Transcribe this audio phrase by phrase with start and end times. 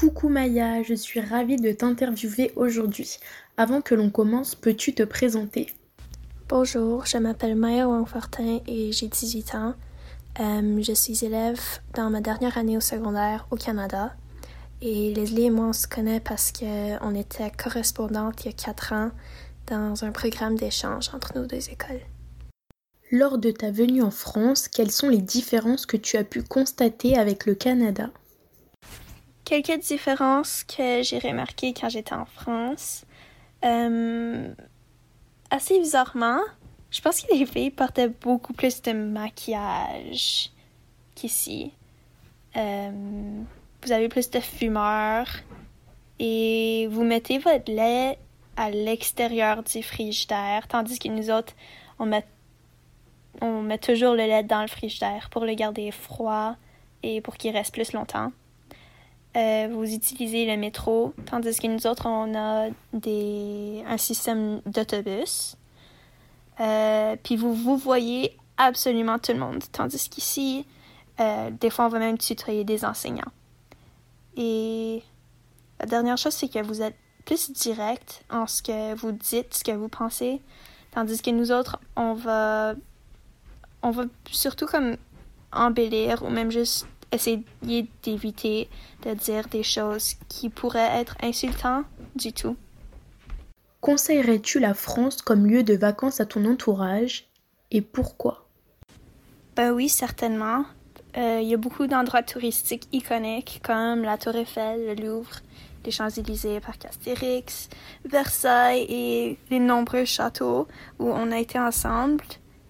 [0.00, 3.18] Coucou Maya, je suis ravie de t'interviewer aujourd'hui.
[3.58, 5.66] Avant que l'on commence, peux-tu te présenter?
[6.48, 9.74] Bonjour, je m'appelle Maya Wangfortin et j'ai 18 ans.
[10.40, 11.60] Euh, je suis élève
[11.92, 14.14] dans ma dernière année au secondaire au Canada.
[14.80, 18.94] Et Leslie et moi, on se connaît parce qu'on était correspondantes il y a 4
[18.94, 19.10] ans
[19.66, 22.00] dans un programme d'échange entre nos deux écoles.
[23.12, 27.18] Lors de ta venue en France, quelles sont les différences que tu as pu constater
[27.18, 28.08] avec le Canada?
[29.50, 33.04] Quelques différences que j'ai remarquées quand j'étais en France.
[33.64, 34.54] Euh,
[35.50, 36.38] assez bizarrement,
[36.92, 40.52] je pense que les filles portaient beaucoup plus de maquillage
[41.16, 41.72] qu'ici.
[42.56, 42.92] Euh,
[43.82, 45.26] vous avez plus de fumeur
[46.20, 48.20] et vous mettez votre lait
[48.56, 51.54] à l'extérieur du frigidaire, tandis que nous autres,
[51.98, 52.24] on met,
[53.40, 56.54] on met toujours le lait dans le frigidaire pour le garder froid
[57.02, 58.30] et pour qu'il reste plus longtemps.
[59.36, 65.56] Euh, vous utilisez le métro, tandis que nous autres, on a des, un système d'autobus.
[66.58, 70.66] Euh, puis vous, vous voyez absolument tout le monde, tandis qu'ici,
[71.20, 73.32] euh, des fois, on va même tutoyer des enseignants.
[74.36, 75.02] Et
[75.78, 79.62] la dernière chose, c'est que vous êtes plus direct en ce que vous dites, ce
[79.62, 80.40] que vous pensez,
[80.90, 82.74] tandis que nous autres, on va,
[83.82, 84.96] on va surtout comme
[85.52, 87.44] embellir ou même juste essayer
[88.02, 88.68] d'éviter
[89.04, 92.56] de dire des choses qui pourraient être insultantes du tout.
[93.80, 97.28] Conseillerais-tu la France comme lieu de vacances à ton entourage
[97.70, 98.46] et pourquoi?
[99.56, 100.64] Ben oui, certainement.
[101.16, 105.40] Euh, il y a beaucoup d'endroits touristiques iconiques comme la Tour Eiffel, le Louvre,
[105.84, 107.68] les Champs-Élysées, Parc Astérix,
[108.04, 112.24] Versailles et les nombreux châteaux où on a été ensemble.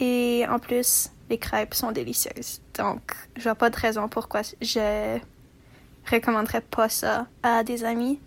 [0.00, 2.60] Et en plus, les crêpes sont délicieuses.
[2.74, 5.18] Donc, je vois pas de raison pourquoi je
[6.10, 8.20] recommanderais pas ça à des amis.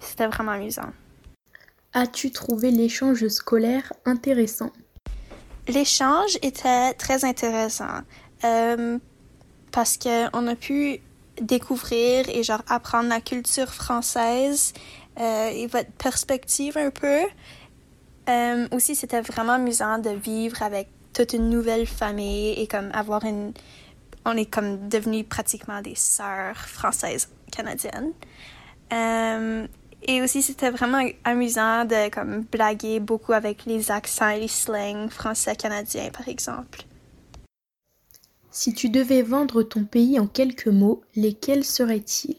[0.00, 0.92] C'était vraiment amusant.
[1.92, 4.70] As-tu trouvé l'échange scolaire intéressant?
[5.66, 7.98] L'échange était très intéressant
[8.44, 8.98] euh,
[9.72, 11.00] parce qu'on a pu
[11.42, 14.72] découvrir et genre apprendre la culture française
[15.18, 17.22] euh, et votre perspective un peu.
[18.28, 23.24] Euh, aussi, c'était vraiment amusant de vivre avec toute une nouvelle famille et comme avoir
[23.24, 23.52] une
[24.24, 28.12] on est comme devenus pratiquement des sœurs françaises canadiennes.
[28.92, 29.66] Euh,
[30.02, 35.08] et aussi c'était vraiment amusant de comme blaguer beaucoup avec les accents et les slangs
[35.08, 36.82] français canadiens par exemple.
[38.50, 42.36] Si tu devais vendre ton pays en quelques mots lesquels seraient-ils?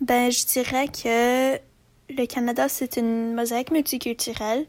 [0.00, 1.56] Ben je dirais que
[2.12, 4.66] le Canada c'est une mosaïque multiculturelle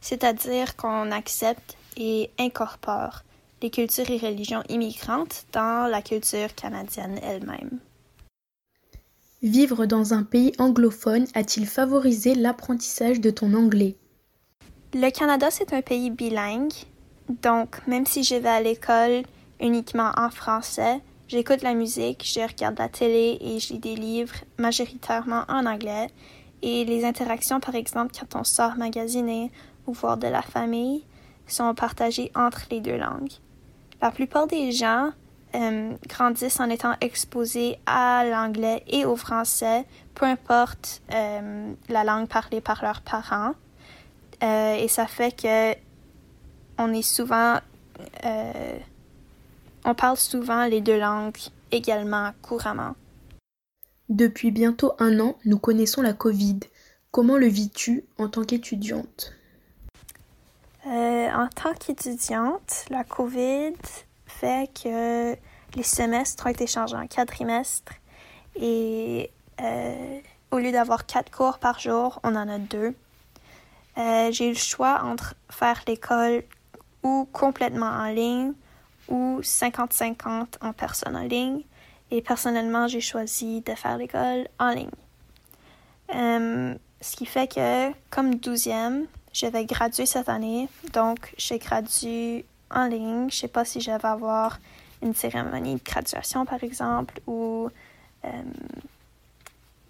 [0.00, 3.22] c'est-à-dire qu'on accepte et incorpore
[3.62, 7.78] les cultures et religions immigrantes dans la culture canadienne elle-même.
[9.42, 13.96] Vivre dans un pays anglophone a-t-il favorisé l'apprentissage de ton anglais?
[14.94, 16.72] Le Canada, c'est un pays bilingue,
[17.42, 19.22] donc même si je vais à l'école
[19.60, 24.36] uniquement en français, j'écoute la musique, je regarde la télé et je lis des livres
[24.58, 26.08] majoritairement en anglais.
[26.62, 29.50] Et les interactions, par exemple, quand on sort magasiner
[29.86, 31.04] ou voir de la famille,
[31.46, 33.32] sont partagés entre les deux langues.
[34.00, 35.12] La plupart des gens
[35.54, 39.84] euh, grandissent en étant exposés à l'anglais et au français,
[40.14, 43.54] peu importe euh, la langue parlée par leurs parents.
[44.42, 45.74] Euh, et ça fait que
[46.76, 47.60] on est souvent,
[49.84, 51.38] on parle souvent les deux langues
[51.70, 52.96] également couramment.
[54.08, 56.58] Depuis bientôt un an, nous connaissons la Covid.
[57.12, 59.32] Comment le vis-tu en tant qu'étudiante?
[60.86, 63.72] Euh, en tant qu'étudiante, la COVID
[64.26, 65.34] fait que
[65.76, 67.92] les semestres ont été changés en quadrimestres
[68.56, 69.30] et
[69.62, 72.94] euh, au lieu d'avoir quatre cours par jour, on en a deux.
[73.96, 76.42] Euh, j'ai eu le choix entre faire l'école
[77.02, 78.52] ou complètement en ligne
[79.08, 81.62] ou 50-50 en personne en ligne.
[82.10, 84.90] Et personnellement, j'ai choisi de faire l'école en ligne.
[86.10, 92.86] ce qui fait que, comme douzième, je vais graduer cette année, donc je gradue en
[92.86, 93.28] ligne.
[93.30, 94.58] Je sais pas si je vais avoir
[95.02, 97.68] une cérémonie de graduation, par exemple, ou
[98.24, 98.42] euh,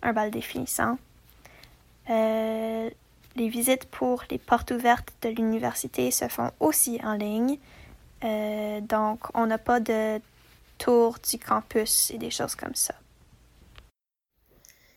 [0.03, 0.99] un bal définissant.
[2.09, 2.91] Euh,
[3.37, 7.59] les visites pour les portes ouvertes de l'université se font aussi en ligne.
[8.25, 10.21] Euh, donc, on n'a pas de
[10.79, 12.95] tour du campus et des choses comme ça.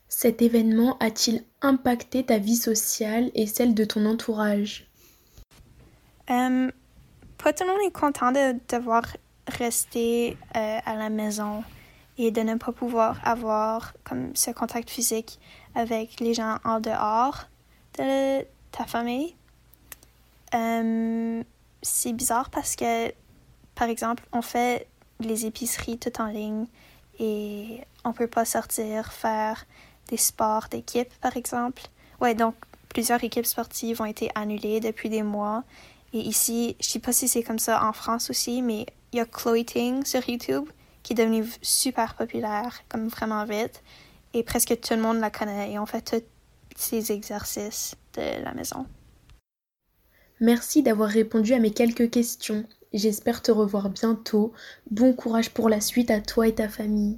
[0.10, 4.90] Cet événement a-t-il impacté ta vie sociale et celle de ton entourage?
[6.30, 6.72] Euh,
[7.38, 9.04] Pas tout le monde est content de devoir
[9.48, 11.64] rester euh, à la maison
[12.18, 15.40] et de ne pas pouvoir avoir comme ce contact physique
[15.76, 17.48] avec les gens en dehors
[17.98, 19.36] de ta famille.
[20.54, 21.44] Euh,
[21.82, 23.12] c'est bizarre parce que,
[23.76, 24.88] par exemple, on fait
[25.20, 26.66] les épiceries tout en ligne
[27.20, 29.66] et on peut pas sortir faire
[30.08, 31.84] des sports d'équipe, par exemple.
[32.22, 32.56] Ouais, donc
[32.90, 35.64] plusieurs équipes sportives ont été annulées depuis des mois.
[36.14, 39.20] Et ici, je sais pas si c'est comme ça en France aussi, mais il y
[39.20, 40.70] a Chloe Ting sur YouTube
[41.04, 43.82] qui est devenue super populaire, comme vraiment vite.
[44.34, 46.24] Et presque tout le monde la connaît et on fait tous
[46.76, 48.86] ces exercices de la maison.
[50.40, 52.66] Merci d'avoir répondu à mes quelques questions.
[52.94, 54.54] J'espère te revoir bientôt.
[54.92, 57.18] Bon courage pour la suite à toi et ta famille.